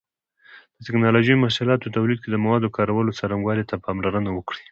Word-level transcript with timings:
د 0.75 0.77
ټېکنالوجۍ 0.85 1.35
محصولاتو 1.39 1.93
تولید 1.97 2.19
کې 2.21 2.29
د 2.31 2.35
موادو 2.43 2.73
کارولو 2.77 3.15
څرنګوالي 3.19 3.63
ته 3.69 3.75
پاملرنه 3.85 4.29
وکړئ. 4.33 4.59